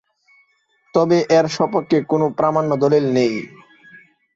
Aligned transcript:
তবে 0.95 1.17
এর 1.37 1.45
স্বপক্ষে 1.55 1.97
কোন 2.11 2.21
প্রামাণ্য 2.37 2.71
দলিল 2.83 3.05
নেই। 3.17 3.33